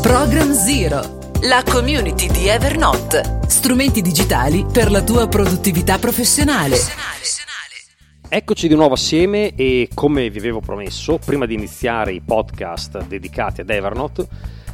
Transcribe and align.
Program 0.00 0.52
Zero, 0.52 1.18
la 1.42 1.64
community 1.68 2.30
di 2.30 2.46
Evernote. 2.46 3.40
Strumenti 3.48 4.00
digitali 4.00 4.64
per 4.64 4.92
la 4.92 5.02
tua 5.02 5.26
produttività 5.26 5.98
professionale. 5.98 6.76
Eccoci 8.28 8.68
di 8.68 8.76
nuovo 8.76 8.94
assieme 8.94 9.54
e 9.56 9.88
come 9.92 10.30
vi 10.30 10.38
avevo 10.38 10.60
promesso, 10.60 11.18
prima 11.18 11.46
di 11.46 11.54
iniziare 11.54 12.12
i 12.12 12.20
podcast 12.20 13.06
dedicati 13.06 13.62
ad 13.62 13.70
Evernote, 13.70 14.26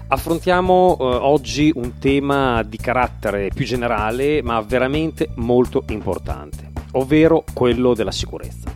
affrontiamo 0.09 0.96
eh, 1.00 1.05
oggi 1.05 1.72
un 1.75 1.98
tema 1.98 2.62
di 2.62 2.77
carattere 2.77 3.48
più 3.48 3.64
generale 3.64 4.43
ma 4.43 4.61
veramente 4.61 5.30
molto 5.36 5.84
importante, 5.88 6.70
ovvero 6.93 7.45
quello 7.54 7.95
della 7.95 8.12
sicurezza. 8.12 8.70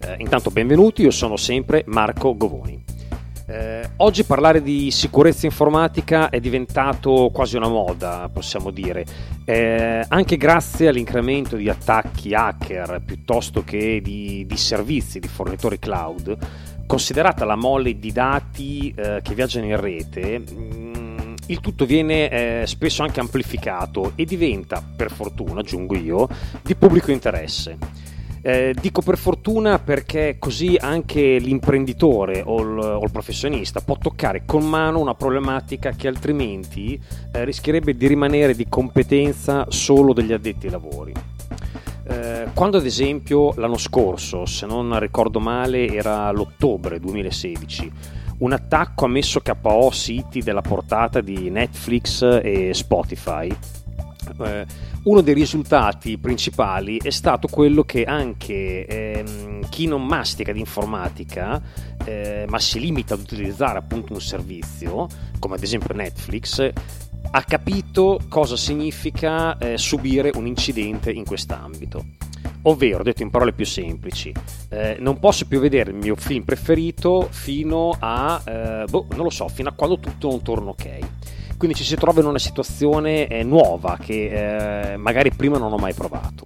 Eh, 0.00 0.16
intanto 0.18 0.50
benvenuti, 0.50 1.02
io 1.02 1.10
sono 1.10 1.36
sempre 1.36 1.82
Marco 1.86 2.36
Govoni. 2.36 2.77
Eh, 3.50 3.88
oggi 3.96 4.24
parlare 4.24 4.60
di 4.60 4.90
sicurezza 4.90 5.46
informatica 5.46 6.28
è 6.28 6.38
diventato 6.38 7.30
quasi 7.32 7.56
una 7.56 7.68
moda, 7.68 8.28
possiamo 8.30 8.70
dire, 8.70 9.06
eh, 9.46 10.04
anche 10.06 10.36
grazie 10.36 10.88
all'incremento 10.88 11.56
di 11.56 11.70
attacchi 11.70 12.34
hacker 12.34 13.00
piuttosto 13.06 13.64
che 13.64 14.02
di, 14.02 14.44
di 14.46 14.56
servizi 14.58 15.18
di 15.18 15.28
fornitori 15.28 15.78
cloud. 15.78 16.36
Considerata 16.86 17.46
la 17.46 17.56
mole 17.56 17.98
di 17.98 18.12
dati 18.12 18.92
eh, 18.94 19.20
che 19.22 19.34
viaggiano 19.34 19.64
in 19.64 19.80
rete, 19.80 20.40
mh, 20.40 20.44
mm, 20.52 21.34
il 21.46 21.60
tutto 21.60 21.86
viene 21.86 22.28
eh, 22.28 22.66
spesso 22.66 23.02
anche 23.02 23.20
amplificato 23.20 24.12
e 24.14 24.26
diventa, 24.26 24.82
per 24.94 25.10
fortuna, 25.10 25.60
aggiungo 25.60 25.96
io, 25.96 26.28
di 26.62 26.74
pubblico 26.74 27.10
interesse. 27.10 27.78
Eh, 28.40 28.74
dico 28.80 29.02
per 29.02 29.18
fortuna 29.18 29.78
perché 29.78 30.36
così 30.38 30.76
anche 30.78 31.38
l'imprenditore 31.38 32.42
o 32.44 32.60
il, 32.60 32.78
o 32.78 33.02
il, 33.02 33.10
professionista 33.10 33.80
può 33.80 33.96
toccare 33.98 34.44
con 34.46 34.64
mano 34.64 35.00
una 35.00 35.14
problematica 35.14 35.90
che 35.90 36.06
altrimenti 36.06 37.00
eh, 37.32 37.44
rischierebbe 37.44 37.96
di 37.96 38.06
rimanere 38.06 38.54
di 38.54 38.68
competenza 38.68 39.66
solo 39.68 40.12
degli 40.12 40.32
addetti 40.32 40.66
ai 40.66 40.72
lavori. 40.72 41.12
Eh, 42.10 42.46
quando 42.54 42.78
ad 42.78 42.86
esempio 42.86 43.52
l'anno 43.56 43.76
scorso, 43.76 44.46
se 44.46 44.66
non 44.66 44.98
ricordo 44.98 45.40
male, 45.40 45.88
era 45.88 46.30
l'ottobre 46.30 46.98
2016, 47.00 47.92
un 48.38 48.52
attacco 48.52 49.04
ha 49.04 49.08
messo 49.08 49.40
KO 49.40 49.90
siti 49.90 50.42
della 50.42 50.60
portata 50.60 51.20
di 51.20 51.50
Netflix 51.50 52.22
e 52.42 52.72
Spotify 52.72 53.54
eh, 54.44 54.66
uno 55.04 55.20
dei 55.20 55.34
risultati 55.34 56.18
principali 56.18 56.98
è 57.02 57.10
stato 57.10 57.48
quello 57.48 57.82
che 57.84 58.04
anche 58.04 58.86
ehm, 58.86 59.68
chi 59.68 59.86
non 59.86 60.04
mastica 60.04 60.52
di 60.52 60.60
informatica 60.60 61.60
eh, 62.04 62.44
ma 62.48 62.58
si 62.58 62.80
limita 62.80 63.14
ad 63.14 63.20
utilizzare 63.20 63.78
appunto 63.78 64.12
un 64.12 64.20
servizio 64.20 65.06
come 65.38 65.56
ad 65.56 65.62
esempio 65.62 65.94
Netflix 65.94 66.72
ha 67.30 67.42
capito 67.42 68.20
cosa 68.28 68.56
significa 68.56 69.56
eh, 69.58 69.76
subire 69.76 70.30
un 70.34 70.46
incidente 70.46 71.10
in 71.10 71.24
quest'ambito. 71.24 72.04
Ovvero 72.62 73.02
detto 73.02 73.22
in 73.22 73.30
parole 73.30 73.52
più 73.52 73.64
semplici 73.64 74.32
eh, 74.70 74.96
non 74.98 75.18
posso 75.18 75.46
più 75.46 75.60
vedere 75.60 75.90
il 75.90 75.96
mio 75.96 76.16
film 76.16 76.42
preferito 76.42 77.28
fino 77.30 77.96
a 77.98 78.42
eh, 78.44 78.84
boh, 78.88 79.06
non 79.10 79.24
lo 79.24 79.30
so 79.30 79.48
fino 79.48 79.68
a 79.68 79.72
quando 79.72 79.98
tutto 80.00 80.28
non 80.28 80.42
torna 80.42 80.70
ok 80.70 80.98
quindi 81.58 81.76
ci 81.76 81.84
si 81.84 81.96
trova 81.96 82.20
in 82.20 82.26
una 82.26 82.38
situazione 82.38 83.26
eh, 83.26 83.42
nuova 83.42 83.98
che 84.00 84.92
eh, 84.92 84.96
magari 84.96 85.30
prima 85.32 85.58
non 85.58 85.72
ho 85.72 85.76
mai 85.76 85.92
provato. 85.92 86.44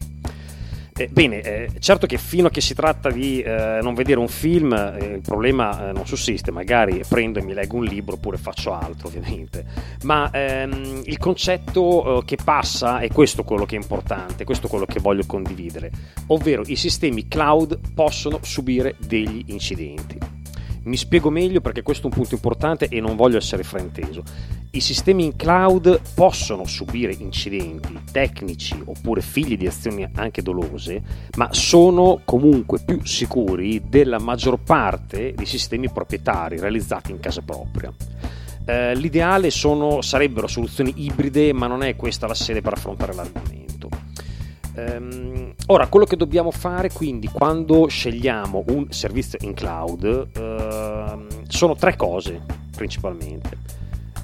Eh, 0.94 1.08
bene, 1.08 1.40
eh, 1.40 1.70
certo 1.78 2.06
che 2.06 2.18
fino 2.18 2.48
a 2.48 2.50
che 2.50 2.60
si 2.60 2.74
tratta 2.74 3.10
di 3.10 3.40
eh, 3.40 3.78
non 3.82 3.94
vedere 3.94 4.20
un 4.20 4.28
film 4.28 4.72
eh, 4.72 5.14
il 5.14 5.20
problema 5.22 5.90
non 5.90 6.06
sussiste, 6.06 6.50
magari 6.50 7.02
prendo 7.08 7.38
e 7.38 7.42
mi 7.42 7.54
leggo 7.54 7.76
un 7.76 7.84
libro 7.84 8.16
oppure 8.16 8.36
faccio 8.36 8.74
altro 8.74 9.08
ovviamente, 9.08 9.64
ma 10.02 10.30
ehm, 10.30 11.02
il 11.04 11.16
concetto 11.16 12.22
che 12.26 12.36
passa 12.42 12.98
è 12.98 13.08
questo 13.08 13.42
quello 13.42 13.64
che 13.64 13.76
è 13.76 13.80
importante, 13.80 14.44
questo 14.44 14.66
è 14.66 14.70
quello 14.70 14.84
che 14.84 15.00
voglio 15.00 15.24
condividere, 15.24 15.90
ovvero 16.26 16.62
i 16.66 16.76
sistemi 16.76 17.26
cloud 17.26 17.78
possono 17.94 18.40
subire 18.42 18.96
degli 18.98 19.44
incidenti. 19.46 20.18
Mi 20.84 20.96
spiego 20.96 21.30
meglio 21.30 21.60
perché 21.60 21.82
questo 21.82 22.08
è 22.08 22.10
un 22.10 22.16
punto 22.16 22.34
importante 22.34 22.88
e 22.88 23.00
non 23.00 23.16
voglio 23.16 23.38
essere 23.38 23.62
frainteso. 23.62 24.22
I 24.74 24.80
sistemi 24.80 25.26
in 25.26 25.36
cloud 25.36 26.00
possono 26.14 26.64
subire 26.64 27.12
incidenti 27.12 28.00
tecnici 28.10 28.80
oppure 28.82 29.20
figli 29.20 29.58
di 29.58 29.66
azioni 29.66 30.08
anche 30.14 30.40
dolose, 30.40 31.02
ma 31.36 31.52
sono 31.52 32.22
comunque 32.24 32.80
più 32.82 33.04
sicuri 33.04 33.82
della 33.86 34.18
maggior 34.18 34.58
parte 34.62 35.34
dei 35.34 35.44
sistemi 35.44 35.90
proprietari 35.90 36.58
realizzati 36.58 37.10
in 37.10 37.20
casa 37.20 37.42
propria. 37.42 37.92
Eh, 38.64 38.94
l'ideale 38.94 39.50
sono, 39.50 40.00
sarebbero 40.00 40.46
soluzioni 40.46 41.04
ibride, 41.04 41.52
ma 41.52 41.66
non 41.66 41.82
è 41.82 41.94
questa 41.94 42.26
la 42.26 42.34
sede 42.34 42.62
per 42.62 42.72
affrontare 42.72 43.12
l'argomento. 43.12 43.90
Um, 44.74 45.52
ora, 45.66 45.86
quello 45.88 46.06
che 46.06 46.16
dobbiamo 46.16 46.50
fare 46.50 46.90
quindi 46.90 47.28
quando 47.28 47.88
scegliamo 47.88 48.64
un 48.68 48.86
servizio 48.88 49.36
in 49.42 49.52
cloud 49.52 50.28
uh, 50.34 51.26
sono 51.46 51.74
tre 51.74 51.94
cose 51.94 52.40
principalmente. 52.74 53.81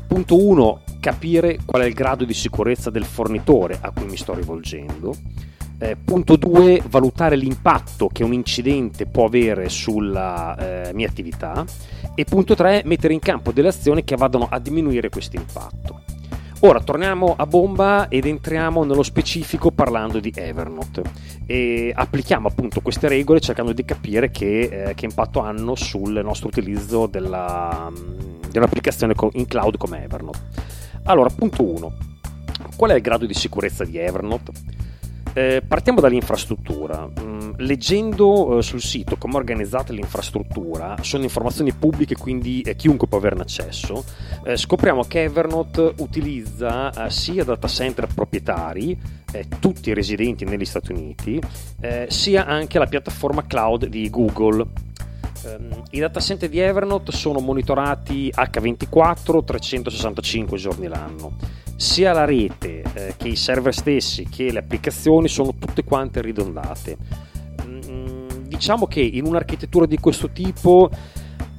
Punto 0.08 0.42
1, 0.42 0.80
capire 1.00 1.58
qual 1.66 1.82
è 1.82 1.84
il 1.84 1.92
grado 1.92 2.24
di 2.24 2.32
sicurezza 2.32 2.88
del 2.88 3.04
fornitore 3.04 3.76
a 3.78 3.90
cui 3.90 4.06
mi 4.06 4.16
sto 4.16 4.32
rivolgendo. 4.32 5.14
Eh, 5.78 5.96
punto 6.02 6.36
2, 6.36 6.82
valutare 6.88 7.36
l'impatto 7.36 8.08
che 8.08 8.24
un 8.24 8.32
incidente 8.32 9.04
può 9.04 9.26
avere 9.26 9.68
sulla 9.68 10.56
eh, 10.88 10.94
mia 10.94 11.06
attività. 11.06 11.62
E 12.14 12.24
punto 12.24 12.54
3, 12.54 12.84
mettere 12.86 13.12
in 13.12 13.20
campo 13.20 13.52
delle 13.52 13.68
azioni 13.68 14.02
che 14.02 14.16
vadano 14.16 14.48
a 14.50 14.58
diminuire 14.58 15.10
questo 15.10 15.36
impatto. 15.36 16.00
Ora 16.60 16.80
torniamo 16.80 17.34
a 17.36 17.44
bomba 17.46 18.08
ed 18.08 18.24
entriamo 18.24 18.84
nello 18.84 19.02
specifico 19.02 19.70
parlando 19.70 20.20
di 20.20 20.32
Evernote 20.34 21.02
e 21.44 21.92
applichiamo 21.94 22.48
appunto 22.48 22.80
queste 22.80 23.08
regole 23.08 23.40
cercando 23.40 23.72
di 23.74 23.84
capire 23.84 24.30
che, 24.30 24.60
eh, 24.88 24.94
che 24.94 25.04
impatto 25.04 25.40
hanno 25.40 25.74
sul 25.74 26.18
nostro 26.24 26.48
utilizzo 26.48 27.06
della, 27.06 27.92
dell'applicazione 28.50 29.14
in 29.32 29.46
cloud 29.46 29.76
come 29.76 30.02
Evernote. 30.04 30.38
Allora, 31.04 31.30
punto 31.30 31.62
1. 31.62 31.92
Qual 32.76 32.90
è 32.90 32.94
il 32.94 33.00
grado 33.00 33.26
di 33.26 33.34
sicurezza 33.34 33.84
di 33.84 33.98
Evernote? 33.98 34.52
Eh, 35.38 35.62
partiamo 35.66 36.00
dall'infrastruttura. 36.00 37.08
Mm, 37.20 37.52
leggendo 37.58 38.58
eh, 38.58 38.62
sul 38.62 38.80
sito 38.80 39.16
come 39.16 39.34
è 39.34 39.36
organizzata 39.36 39.92
l'infrastruttura, 39.92 40.96
sono 41.02 41.22
informazioni 41.22 41.72
pubbliche, 41.72 42.16
quindi 42.16 42.60
eh, 42.62 42.74
chiunque 42.74 43.06
può 43.06 43.18
averne 43.18 43.42
accesso, 43.42 44.04
scopriamo 44.54 45.04
che 45.04 45.22
Evernote 45.22 45.94
utilizza 45.98 47.08
sia 47.08 47.44
data 47.44 47.68
center 47.68 48.08
proprietari, 48.12 48.98
tutti 49.60 49.92
residenti 49.92 50.44
negli 50.44 50.64
Stati 50.64 50.92
Uniti, 50.92 51.40
sia 52.06 52.46
anche 52.46 52.78
la 52.78 52.86
piattaforma 52.86 53.46
cloud 53.46 53.86
di 53.86 54.08
Google. 54.08 54.66
Ehm, 55.48 55.82
I 55.90 55.98
data 55.98 56.20
center 56.20 56.48
di 56.48 56.58
Evernote 56.58 57.12
sono 57.12 57.40
monitorati 57.40 58.30
H24 58.34 59.44
365 59.44 60.56
giorni 60.58 60.86
l'anno 60.88 61.36
sia 61.78 62.12
la 62.12 62.24
rete 62.24 62.82
eh, 62.92 63.14
che 63.16 63.28
i 63.28 63.36
server 63.36 63.72
stessi 63.72 64.28
che 64.28 64.50
le 64.50 64.58
applicazioni 64.58 65.28
sono 65.28 65.54
tutte 65.56 65.84
quante 65.84 66.20
ridondate. 66.20 66.96
Mm, 67.64 68.26
diciamo 68.48 68.88
che 68.88 69.00
in 69.00 69.24
un'architettura 69.24 69.86
di 69.86 69.96
questo 69.98 70.30
tipo 70.30 70.90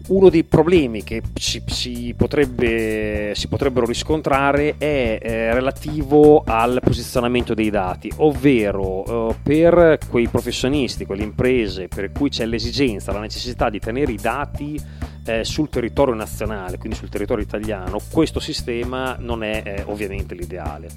uno 0.10 0.30
dei 0.30 0.44
problemi 0.44 1.04
che 1.04 1.22
si, 1.34 1.62
si, 1.66 2.14
potrebbe, 2.16 3.34
si 3.36 3.48
potrebbero 3.48 3.86
riscontrare 3.86 4.76
è 4.78 5.20
eh, 5.22 5.54
relativo 5.54 6.44
al 6.46 6.80
posizionamento 6.84 7.54
dei 7.54 7.70
dati, 7.70 8.12
ovvero 8.18 9.30
eh, 9.30 9.36
per 9.42 9.98
quei 10.10 10.28
professionisti, 10.28 11.06
quelle 11.06 11.24
imprese 11.24 11.88
per 11.88 12.12
cui 12.12 12.30
c'è 12.30 12.46
l'esigenza, 12.46 13.12
la 13.12 13.20
necessità 13.20 13.70
di 13.70 13.80
tenere 13.80 14.12
i 14.12 14.18
dati 14.18 14.80
eh, 15.26 15.44
sul 15.44 15.70
territorio 15.70 16.14
nazionale, 16.14 16.78
quindi 16.78 16.98
sul 16.98 17.10
territorio 17.10 17.44
italiano, 17.44 18.00
questo 18.12 18.40
sistema 18.40 19.16
non 19.20 19.44
è 19.44 19.62
eh, 19.66 19.84
ovviamente 19.86 20.36
l'ideale. 20.36 20.88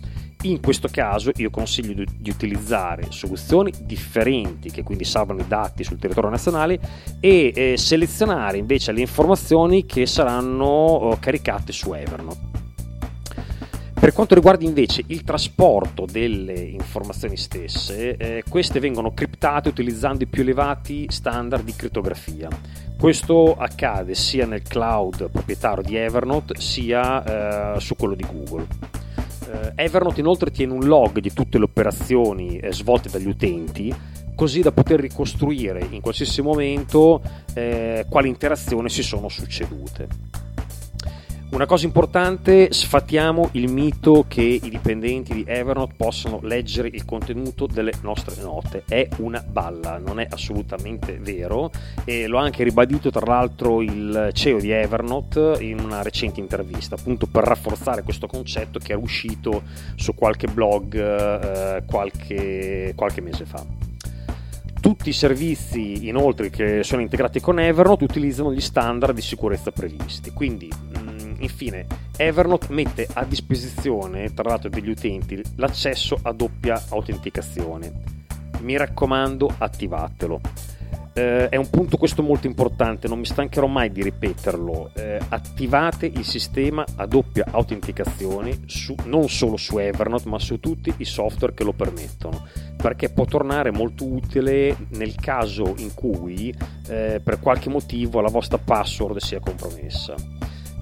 In 0.42 0.60
questo 0.60 0.88
caso 0.90 1.30
io 1.36 1.50
consiglio 1.50 1.92
di, 1.92 2.04
di, 2.18 2.30
utilizzare 2.30 3.06
soluzioni 3.10 3.72
differenti 3.82 4.70
che 4.70 4.82
quindi 4.82 5.04
salvano 5.04 5.40
i 5.40 5.46
dati 5.46 5.84
sul 5.84 5.98
territorio 5.98 6.30
nazionale 6.30 6.80
e 7.20 7.52
eh, 7.54 7.76
selezionare 7.76 8.58
invece 8.58 8.90
le 8.90 9.00
informazioni 9.00 9.86
che 9.86 10.04
saranno 10.04 10.64
oh, 10.64 11.16
caricate 11.20 11.72
su 11.72 11.92
Evernote. 11.92 12.60
Per 14.02 14.12
quanto 14.12 14.34
riguarda 14.34 14.64
invece 14.64 15.04
il 15.06 15.22
trasporto 15.22 16.06
delle 16.10 16.54
informazioni 16.54 17.36
stesse, 17.36 18.16
eh, 18.16 18.42
queste 18.48 18.80
vengono 18.80 19.14
criptate 19.14 19.68
utilizzando 19.68 20.24
i 20.24 20.26
più 20.26 20.42
elevati 20.42 21.06
standard 21.08 21.62
di 21.62 21.72
crittografia. 21.72 22.48
Questo 23.02 23.56
accade 23.56 24.14
sia 24.14 24.46
nel 24.46 24.62
cloud 24.62 25.28
proprietario 25.28 25.82
di 25.82 25.96
Evernote 25.96 26.60
sia 26.60 27.74
eh, 27.74 27.80
su 27.80 27.96
quello 27.96 28.14
di 28.14 28.24
Google. 28.24 28.64
Eh, 29.50 29.72
Evernote 29.74 30.20
inoltre 30.20 30.52
tiene 30.52 30.72
un 30.72 30.84
log 30.84 31.18
di 31.18 31.32
tutte 31.32 31.58
le 31.58 31.64
operazioni 31.64 32.58
eh, 32.58 32.72
svolte 32.72 33.08
dagli 33.10 33.26
utenti 33.26 33.92
così 34.36 34.60
da 34.60 34.70
poter 34.70 35.00
ricostruire 35.00 35.84
in 35.90 36.00
qualsiasi 36.00 36.42
momento 36.42 37.20
eh, 37.54 38.06
quali 38.08 38.28
interazioni 38.28 38.88
si 38.88 39.02
sono 39.02 39.28
succedute. 39.28 40.06
Una 41.52 41.66
cosa 41.66 41.84
importante, 41.84 42.72
sfatiamo 42.72 43.50
il 43.52 43.70
mito 43.70 44.24
che 44.26 44.40
i 44.40 44.70
dipendenti 44.70 45.34
di 45.34 45.44
Evernote 45.46 45.92
possano 45.98 46.40
leggere 46.42 46.88
il 46.88 47.04
contenuto 47.04 47.66
delle 47.66 47.92
nostre 48.00 48.40
note. 48.40 48.84
È 48.88 49.06
una 49.18 49.44
balla, 49.46 49.98
non 49.98 50.18
è 50.18 50.26
assolutamente 50.30 51.18
vero 51.18 51.70
e 52.06 52.26
lo 52.26 52.38
ha 52.38 52.42
anche 52.42 52.64
ribadito 52.64 53.10
tra 53.10 53.26
l'altro 53.26 53.82
il 53.82 54.30
CEO 54.32 54.60
di 54.60 54.70
Evernote 54.70 55.58
in 55.60 55.78
una 55.78 56.00
recente 56.00 56.40
intervista, 56.40 56.94
appunto 56.94 57.26
per 57.26 57.44
rafforzare 57.44 58.02
questo 58.02 58.26
concetto 58.26 58.78
che 58.78 58.92
era 58.92 59.00
uscito 59.02 59.62
su 59.94 60.14
qualche 60.14 60.46
blog 60.46 60.94
eh, 60.96 61.82
qualche, 61.84 62.94
qualche 62.96 63.20
mese 63.20 63.44
fa. 63.44 63.62
Tutti 64.80 65.10
i 65.10 65.12
servizi 65.12 66.08
inoltre 66.08 66.48
che 66.48 66.82
sono 66.82 67.02
integrati 67.02 67.40
con 67.40 67.60
Evernote 67.60 68.04
utilizzano 68.04 68.52
gli 68.54 68.60
standard 68.60 69.14
di 69.14 69.20
sicurezza 69.20 69.70
previsti, 69.70 70.32
quindi 70.32 70.68
Infine, 71.42 71.86
Evernote 72.16 72.68
mette 72.70 73.08
a 73.12 73.24
disposizione, 73.24 74.32
tra 74.32 74.48
l'altro 74.48 74.68
degli 74.68 74.90
utenti, 74.90 75.42
l'accesso 75.56 76.16
a 76.22 76.32
doppia 76.32 76.80
autenticazione. 76.90 77.92
Mi 78.60 78.76
raccomando, 78.76 79.52
attivatelo. 79.58 80.40
Eh, 81.14 81.48
è 81.48 81.56
un 81.56 81.68
punto 81.68 81.96
questo 81.96 82.22
molto 82.22 82.46
importante, 82.46 83.08
non 83.08 83.18
mi 83.18 83.24
stancherò 83.24 83.66
mai 83.66 83.90
di 83.90 84.04
ripeterlo. 84.04 84.92
Eh, 84.94 85.18
attivate 85.30 86.06
il 86.06 86.24
sistema 86.24 86.84
a 86.94 87.06
doppia 87.06 87.46
autenticazione 87.50 88.60
su, 88.66 88.94
non 89.06 89.28
solo 89.28 89.56
su 89.56 89.78
Evernote, 89.78 90.28
ma 90.28 90.38
su 90.38 90.60
tutti 90.60 90.94
i 90.98 91.04
software 91.04 91.54
che 91.54 91.64
lo 91.64 91.72
permettono, 91.72 92.46
perché 92.76 93.08
può 93.08 93.24
tornare 93.24 93.72
molto 93.72 94.06
utile 94.06 94.76
nel 94.90 95.16
caso 95.16 95.74
in 95.78 95.92
cui 95.92 96.54
eh, 96.88 97.20
per 97.22 97.40
qualche 97.40 97.68
motivo 97.68 98.20
la 98.20 98.30
vostra 98.30 98.58
password 98.58 99.18
sia 99.18 99.40
compromessa. 99.40 100.14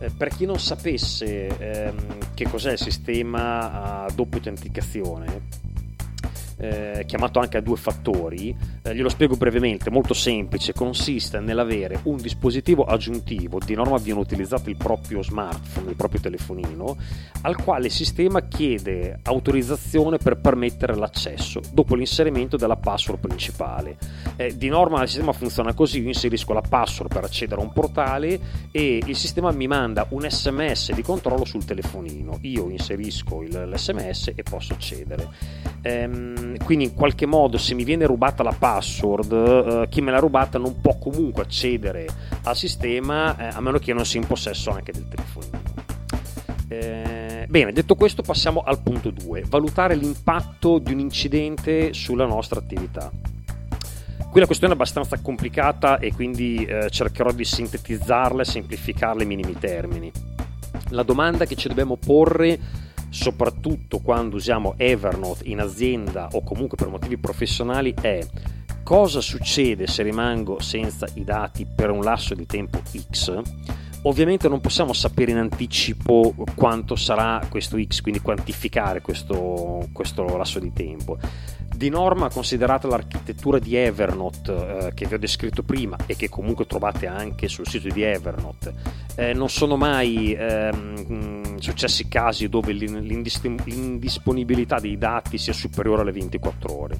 Eh, 0.01 0.11
per 0.11 0.29
chi 0.29 0.47
non 0.47 0.59
sapesse 0.59 1.47
ehm, 1.47 2.33
che 2.33 2.49
cos'è 2.49 2.73
il 2.73 2.79
sistema 2.79 4.05
a 4.05 4.11
doppia 4.11 4.39
autenticazione, 4.39 5.43
eh, 6.61 7.05
chiamato 7.07 7.39
anche 7.39 7.57
a 7.57 7.61
due 7.61 7.77
fattori, 7.77 8.55
eh, 8.83 8.95
glielo 8.95 9.09
spiego 9.09 9.37
brevemente, 9.37 9.91
molto 9.91 10.15
semplice, 10.15 10.73
consiste 10.73 11.41
nell'avere 11.41 12.01
un 12.05 12.17
dispositivo 12.17 12.85
aggiuntivo, 12.85 13.59
di 13.65 13.75
norma 13.75 13.97
viene 13.97 14.21
utilizzato 14.21 14.69
il 14.69 14.77
proprio 14.77 15.23
smartphone, 15.23 15.91
il 15.91 15.97
proprio 15.97 16.21
telefonino, 16.21 16.97
al 17.43 17.57
quale 17.57 17.87
il 17.87 17.93
sistema 17.93 18.47
chiede 18.47 19.19
autorizzazione 19.23 20.19
per 20.19 20.37
permettere 20.37 20.95
l'accesso 20.95 21.61
dopo 21.73 21.95
l'inserimento 21.95 22.57
della 22.57 22.77
password 22.77 23.21
principale. 23.21 23.97
Eh, 24.37 24.57
di 24.57 24.69
norma 24.69 25.03
il 25.03 25.09
sistema 25.09 25.33
funziona 25.33 25.73
così, 25.73 26.01
io 26.01 26.09
inserisco 26.09 26.53
la 26.53 26.61
password 26.61 27.13
per 27.13 27.25
accedere 27.25 27.61
a 27.61 27.65
un 27.65 27.73
portale 27.73 28.39
e 28.71 29.03
il 29.05 29.17
sistema 29.17 29.51
mi 29.51 29.67
manda 29.67 30.07
un 30.11 30.29
sms 30.29 30.93
di 30.93 31.03
controllo 31.03 31.45
sul 31.45 31.65
telefonino, 31.65 32.39
io 32.43 32.69
inserisco 32.69 33.43
il, 33.43 33.71
l'sms 33.73 34.33
e 34.35 34.43
posso 34.43 34.75
accedere. 34.75 35.29
Ehm, 35.83 36.50
quindi 36.65 36.85
in 36.85 36.95
qualche 36.95 37.27
modo 37.27 37.59
se 37.59 37.75
mi 37.75 37.85
viene 37.85 38.07
rubata 38.07 38.43
la 38.43 38.55
password, 38.57 39.33
eh, 39.33 39.87
chi 39.89 40.01
me 40.01 40.11
l'ha 40.11 40.19
rubata 40.19 40.59
non 40.59 40.81
può 40.81 40.99
comunque 40.99 41.43
accedere 41.43 42.07
al 42.43 42.57
sistema 42.57 43.37
eh, 43.37 43.55
a 43.55 43.61
meno 43.61 43.79
che 43.79 43.93
non 43.93 44.05
sia 44.05 44.21
in 44.21 44.27
possesso 44.27 44.71
anche 44.71 44.93
del 44.93 45.09
telefonino. 45.09 45.61
Eh, 46.69 47.47
bene, 47.49 47.73
detto 47.73 47.97
questo 47.97 48.23
passiamo 48.23 48.61
al 48.61 48.81
punto 48.81 49.11
2, 49.11 49.45
valutare 49.49 49.97
l'impatto 49.97 50.79
di 50.79 50.93
un 50.93 51.01
incidente 51.01 51.93
sulla 51.93 52.27
nostra 52.27 52.61
attività. 52.61 53.11
Qui 54.31 54.39
la 54.39 54.47
questione 54.47 54.75
è 54.75 54.77
abbastanza 54.77 55.19
complicata 55.19 55.99
e 55.99 56.13
quindi 56.15 56.65
eh, 56.65 56.89
cercherò 56.89 57.33
di 57.33 57.45
sintetizzarla 57.45 58.43
e 58.43 58.45
semplificarla 58.45 59.23
in 59.23 59.29
minimi 59.29 59.59
termini. 59.59 60.13
La 60.91 61.03
domanda 61.03 61.47
che 61.47 61.57
ci 61.57 61.67
dobbiamo 61.67 61.97
porre 61.97 62.57
soprattutto 63.11 63.99
quando 63.99 64.37
usiamo 64.37 64.75
Evernote 64.77 65.47
in 65.49 65.61
azienda 65.61 66.29
o 66.33 66.43
comunque 66.43 66.77
per 66.77 66.89
motivi 66.89 67.19
professionali 67.19 67.95
è 68.01 68.27
cosa 68.83 69.21
succede 69.21 69.87
se 69.87 70.03
rimango 70.03 70.61
senza 70.61 71.07
i 71.15 71.25
dati 71.25 71.67
per 71.67 71.91
un 71.91 72.03
lasso 72.03 72.35
di 72.35 72.47
tempo 72.47 72.81
X. 72.83 73.41
Ovviamente 74.03 74.49
non 74.49 74.61
possiamo 74.61 74.95
sapere 74.95 75.33
in 75.33 75.37
anticipo 75.37 76.35
quanto 76.55 76.97
sarà 76.97 77.45
questo 77.51 77.79
X, 77.79 78.01
quindi 78.01 78.21
quantificare 78.21 79.03
questo, 79.03 79.89
questo 79.93 80.37
lasso 80.37 80.59
di 80.59 80.73
tempo 80.73 81.19
di 81.81 81.89
norma, 81.89 82.29
considerata 82.29 82.87
l'architettura 82.89 83.59
di 83.59 83.75
Evernote 83.75 84.89
eh, 84.89 84.93
che 84.93 85.07
vi 85.07 85.15
ho 85.15 85.19
descritto 85.19 85.63
prima 85.63 85.97
e 86.05 86.15
che 86.15 86.29
comunque 86.29 86.67
trovate 86.67 87.07
anche 87.07 87.49
sul 87.49 87.67
sito 87.67 87.89
di 87.89 88.03
Evernote, 88.03 88.75
eh, 89.15 89.33
non 89.33 89.49
sono 89.49 89.79
mai 89.79 90.35
ehm, 90.35 91.57
successi 91.57 92.07
casi 92.07 92.51
dove 92.51 92.73
l'indisponibilità 92.73 94.79
dei 94.79 94.99
dati 94.99 95.39
sia 95.39 95.55
superiore 95.55 96.03
alle 96.03 96.13
24 96.13 96.79
ore. 96.79 96.99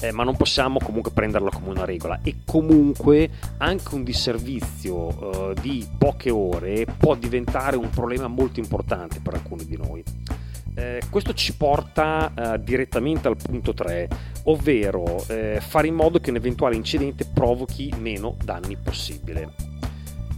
Eh, 0.00 0.10
ma 0.10 0.24
non 0.24 0.36
possiamo 0.36 0.80
comunque 0.80 1.12
prenderla 1.12 1.50
come 1.50 1.70
una 1.70 1.84
regola 1.84 2.18
e 2.24 2.38
comunque 2.44 3.30
anche 3.58 3.94
un 3.94 4.02
disservizio 4.02 5.52
eh, 5.52 5.60
di 5.60 5.86
poche 5.96 6.30
ore 6.30 6.84
può 6.98 7.14
diventare 7.14 7.76
un 7.76 7.90
problema 7.90 8.26
molto 8.26 8.58
importante 8.58 9.20
per 9.20 9.34
alcuni 9.34 9.64
di 9.64 9.76
noi. 9.76 10.02
Eh, 10.78 11.00
questo 11.08 11.32
ci 11.32 11.56
porta 11.56 12.32
eh, 12.34 12.62
direttamente 12.62 13.28
al 13.28 13.36
punto 13.38 13.72
3, 13.72 14.08
ovvero 14.44 15.24
eh, 15.28 15.58
fare 15.66 15.86
in 15.86 15.94
modo 15.94 16.20
che 16.20 16.28
un 16.28 16.36
eventuale 16.36 16.76
incidente 16.76 17.24
provochi 17.24 17.90
meno 17.98 18.36
danni 18.44 18.76
possibile. 18.76 19.54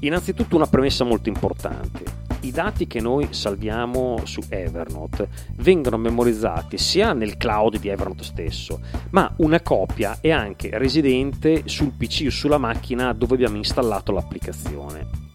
Innanzitutto 0.00 0.54
una 0.54 0.68
premessa 0.68 1.02
molto 1.02 1.28
importante. 1.28 2.26
I 2.42 2.52
dati 2.52 2.86
che 2.86 3.00
noi 3.00 3.32
salviamo 3.32 4.20
su 4.22 4.40
Evernote 4.48 5.28
vengono 5.56 5.96
memorizzati 5.96 6.78
sia 6.78 7.12
nel 7.12 7.36
cloud 7.36 7.80
di 7.80 7.88
Evernote 7.88 8.22
stesso, 8.22 8.80
ma 9.10 9.34
una 9.38 9.60
copia 9.60 10.18
è 10.20 10.30
anche 10.30 10.70
residente 10.78 11.62
sul 11.64 11.94
PC 11.98 12.26
o 12.26 12.30
sulla 12.30 12.58
macchina 12.58 13.12
dove 13.12 13.34
abbiamo 13.34 13.56
installato 13.56 14.12
l'applicazione. 14.12 15.27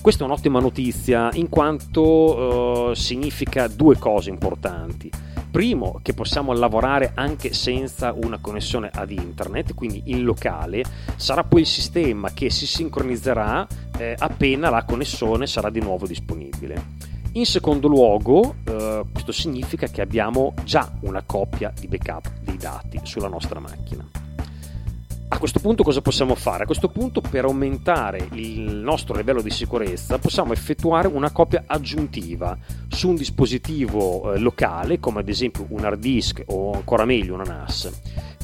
Questa 0.00 0.24
è 0.24 0.26
un'ottima 0.26 0.60
notizia 0.60 1.28
in 1.34 1.50
quanto 1.50 2.00
uh, 2.00 2.94
significa 2.94 3.68
due 3.68 3.98
cose 3.98 4.30
importanti. 4.30 5.10
Primo, 5.50 6.00
che 6.00 6.14
possiamo 6.14 6.54
lavorare 6.54 7.12
anche 7.14 7.52
senza 7.52 8.14
una 8.14 8.38
connessione 8.40 8.88
ad 8.90 9.10
internet, 9.10 9.74
quindi 9.74 10.04
in 10.06 10.22
locale, 10.22 10.84
sarà 11.16 11.44
poi 11.44 11.60
il 11.60 11.66
sistema 11.66 12.32
che 12.32 12.48
si 12.48 12.66
sincronizzerà 12.66 13.66
eh, 13.98 14.14
appena 14.16 14.70
la 14.70 14.84
connessione 14.84 15.46
sarà 15.46 15.68
di 15.68 15.80
nuovo 15.80 16.06
disponibile. 16.06 16.82
In 17.32 17.44
secondo 17.44 17.86
luogo, 17.86 18.54
eh, 18.64 19.04
questo 19.12 19.32
significa 19.32 19.86
che 19.88 20.00
abbiamo 20.00 20.54
già 20.64 20.90
una 21.00 21.22
copia 21.26 21.72
di 21.78 21.88
backup 21.88 22.40
dei 22.40 22.56
dati 22.56 23.00
sulla 23.02 23.28
nostra 23.28 23.60
macchina. 23.60 24.19
A 25.32 25.38
questo 25.38 25.60
punto 25.60 25.84
cosa 25.84 26.02
possiamo 26.02 26.34
fare? 26.34 26.64
A 26.64 26.66
questo 26.66 26.88
punto 26.88 27.20
per 27.20 27.44
aumentare 27.44 28.28
il 28.32 28.62
nostro 28.62 29.14
livello 29.14 29.40
di 29.40 29.50
sicurezza 29.50 30.18
possiamo 30.18 30.52
effettuare 30.52 31.06
una 31.06 31.30
copia 31.30 31.62
aggiuntiva 31.66 32.58
su 32.88 33.08
un 33.08 33.14
dispositivo 33.14 34.32
eh, 34.32 34.38
locale 34.40 34.98
come 34.98 35.20
ad 35.20 35.28
esempio 35.28 35.66
un 35.68 35.84
hard 35.84 36.00
disk 36.00 36.42
o 36.46 36.72
ancora 36.72 37.04
meglio 37.04 37.34
una 37.34 37.44
NAS. 37.44 37.90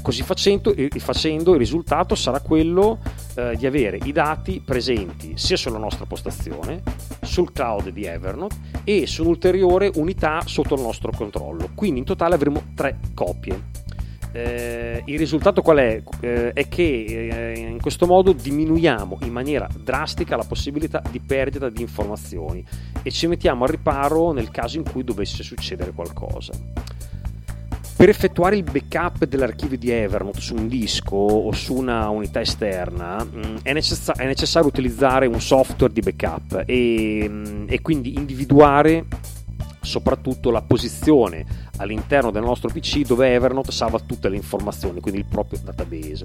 Così 0.01 0.23
facendo, 0.23 0.73
facendo 0.99 1.53
il 1.55 1.59
risultato 1.59 2.15
sarà 2.15 2.41
quello 2.41 3.01
eh, 3.35 3.57
di 3.57 3.67
avere 3.67 3.99
i 4.05 4.13
dati 4.13 4.63
presenti 4.65 5.33
sia 5.35 5.57
sulla 5.57 5.79
nostra 5.79 6.07
postazione, 6.07 6.85
sul 7.21 7.53
cloud 7.53 7.91
di 7.91 8.05
Evernote 8.05 8.55
e 8.85 9.09
su 9.09 9.23
un'ulteriore 9.23 9.91
unità 9.97 10.41
sotto 10.47 10.77
il 10.77 10.83
nostro 10.83 11.11
controllo. 11.11 11.71
Quindi 11.75 11.99
in 11.99 12.05
totale 12.05 12.37
avremo 12.37 12.63
tre 12.77 13.01
copie 13.13 13.86
eh, 14.37 15.03
il 15.07 15.19
risultato 15.19 15.63
qual 15.63 15.79
è? 15.79 16.03
Eh, 16.21 16.53
è 16.53 16.69
che 16.69 17.53
eh, 17.55 17.59
in 17.59 17.81
questo 17.81 18.07
modo 18.07 18.33
diminuiamo 18.33 19.21
in 19.23 19.33
maniera 19.33 19.67
drastica 19.83 20.37
la 20.37 20.45
possibilità 20.45 21.03
di 21.11 21.21
perdita 21.21 21.71
di 21.71 21.81
informazioni 21.81 22.63
e 23.03 23.11
ci 23.11 23.27
mettiamo 23.29 23.65
al 23.65 23.71
riparo 23.71 24.33
nel 24.33 24.51
caso 24.51 24.77
in 24.77 24.85
cui 24.85 25.05
dovesse 25.05 25.43
succedere 25.43 25.93
qualcosa. 25.93 26.53
Per 27.97 28.11
effettuare 28.11 28.57
il 28.57 28.63
backup 28.63 29.25
dell'archivio 29.25 29.79
di 29.79 29.91
Evernote 29.91 30.41
su 30.41 30.55
un 30.55 30.69
disco 30.69 31.17
o 31.17 31.51
su 31.53 31.75
una 31.75 32.11
unità 32.11 32.43
esterna 32.43 33.25
mm, 33.25 33.57
è, 33.63 33.73
necess- 33.73 34.13
è, 34.13 34.27
necessario 34.27 34.69
utilizzare 34.69 35.25
un 35.25 35.41
software 35.41 35.95
di 35.95 36.03
backup 36.03 36.65
e, 36.67 37.27
mm, 37.27 37.65
e 37.69 37.81
quindi 37.81 38.13
individuare 38.13 39.07
soprattutto 39.87 40.51
la 40.51 40.61
posizione 40.61 41.66
all'interno 41.79 42.31
del 42.31 42.43
nostro 42.43 42.69
PC 42.69 43.03
dove 43.03 43.33
Evernote 43.33 43.73
salva 43.73 43.99
tutte 44.01 44.29
le 44.29 44.37
informazioni, 44.37 45.01
quindi 45.01 45.21
il 45.21 45.27
proprio 45.27 45.61
database. 45.63 46.25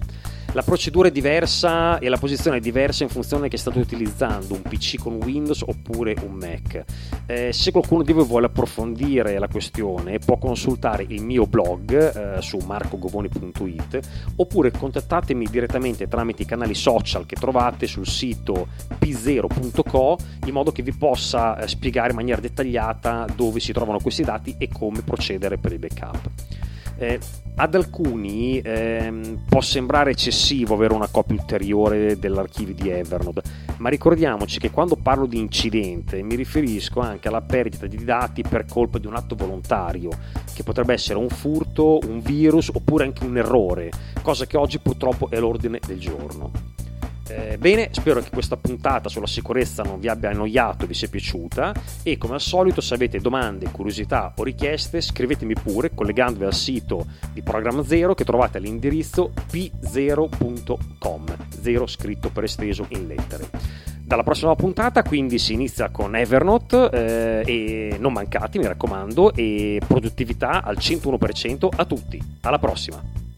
La 0.54 0.64
procedura 0.64 1.08
è 1.08 1.12
diversa 1.12 2.00
e 2.00 2.10
la 2.10 2.18
posizione 2.18 2.58
è 2.58 2.60
diversa 2.60 3.04
in 3.04 3.10
funzione 3.10 3.48
che 3.48 3.58
state 3.58 3.80
utilizzando 3.80 4.54
un 4.54 4.62
PC 4.62 4.98
con 4.98 5.14
Windows 5.24 5.62
oppure 5.66 6.16
un 6.26 6.34
Mac. 6.34 6.84
Eh, 7.26 7.54
se 7.54 7.72
qualcuno 7.72 8.04
di 8.04 8.12
voi 8.12 8.26
vuole 8.26 8.48
approfondire 8.48 9.40
la 9.40 9.48
questione 9.48 10.20
può 10.20 10.38
consultare 10.38 11.06
il 11.08 11.24
mio 11.24 11.46
blog 11.46 12.38
eh, 12.38 12.42
su 12.42 12.58
marcogovoni.it 12.58 14.00
oppure 14.36 14.72
contattatemi 14.72 15.48
direttamente 15.50 16.08
tramite 16.08 16.44
i 16.44 16.46
canali 16.46 16.74
social 16.74 17.26
che 17.26 17.36
trovate 17.36 17.88
sul 17.88 18.08
sito 18.08 18.68
p0.co 19.00 20.18
in 20.46 20.54
modo 20.54 20.72
che 20.72 20.84
vi 20.84 20.94
possa 20.94 21.58
eh, 21.58 21.68
spiegare 21.68 22.10
in 22.10 22.16
maniera 22.16 22.42
dettagliata 22.42 23.26
dove 23.34 23.60
si 23.60 23.72
trovano 23.72 24.00
questi 24.00 24.24
dati 24.24 24.56
e 24.58 24.68
come 24.68 25.02
procedere 25.02 25.41
per 25.50 25.72
il 25.72 25.80
backup. 25.80 26.30
Eh, 26.98 27.20
ad 27.56 27.76
alcuni 27.76 28.60
ehm, 28.60 29.44
può 29.48 29.60
sembrare 29.60 30.12
eccessivo 30.12 30.76
avere 30.76 30.94
una 30.94 31.08
copia 31.08 31.36
ulteriore 31.36 32.18
dell'archivio 32.18 32.74
di 32.74 32.90
Evernote, 32.90 33.42
ma 33.78 33.90
ricordiamoci 33.90 34.60
che 34.60 34.72
quando 34.72 34.96
parlo 34.96 35.26
di 35.26 35.40
incidente 35.40 36.22
mi 36.22 36.36
riferisco 36.36 37.00
anche 37.00 37.28
alla 37.28 37.42
perdita 37.42 37.88
di 37.88 38.04
dati 38.04 38.44
per 38.48 38.66
colpa 38.66 39.00
di 39.00 39.08
un 39.08 39.16
atto 39.16 39.36
volontario, 39.36 40.12
che 40.54 40.64
potrebbe 40.64 40.94
essere 40.94 41.18
un 41.20 41.30
furto, 41.30 42.00
un 42.04 42.22
virus 42.22 42.70
oppure 42.70 43.04
anche 43.06 43.26
un 43.26 43.38
errore, 43.38 43.92
cosa 44.22 44.46
che 44.46 44.58
oggi 44.58 44.80
purtroppo 44.80 45.30
è 45.30 45.40
l'ordine 45.40 45.80
del 45.86 46.00
giorno. 46.00 46.52
Eh, 47.32 47.58
bene, 47.58 47.88
spero 47.92 48.20
che 48.20 48.30
questa 48.30 48.58
puntata 48.58 49.08
sulla 49.08 49.26
sicurezza 49.28 49.84
non 49.84 50.02
vi 50.02 50.10
abbia 50.10 50.32
annoiato 50.32 50.86
vi 50.86 50.94
sia 50.94 51.08
piaciuta 51.08 51.74
e 52.04 52.18
come 52.18 52.34
al 52.34 52.42
solito 52.42 52.82
se 52.82 52.94
avete 52.94 53.20
domande, 53.20 53.72
curiosità 53.72 54.34
o 54.36 54.44
richieste 54.44 55.00
scrivetemi 55.00 55.54
pure 55.54 55.94
collegandovi 55.96 56.44
al 56.44 56.54
sito 56.54 57.06
di 57.32 57.42
Programma 57.42 57.86
Zero 57.86 58.14
che 58.16 58.26
trovate 58.26 58.58
all'indirizzo 58.58 59.32
p0.com, 59.50 61.26
0 61.62 61.88
scritto 61.88 62.30
per 62.30 62.44
esteso 62.44 62.86
in 62.90 63.08
lettere. 63.08 63.50
Dalla 64.04 64.24
prossima 64.24 64.56
puntata 64.56 65.04
quindi 65.04 65.40
si 65.40 65.54
inizia 65.54 65.90
con 65.90 66.18
Evernote 66.18 66.90
eh, 66.92 67.44
e 67.46 67.98
non 67.98 68.12
mancate 68.12 68.58
mi 68.58 68.68
raccomando 68.68 69.34
e 69.34 69.80
produttività 69.88 70.64
al 70.64 70.76
101% 70.78 71.70
a 71.74 71.86
tutti. 71.86 72.22
Alla 72.42 72.60
prossima! 72.60 73.31